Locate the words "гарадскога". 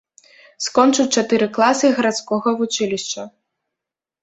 1.99-2.57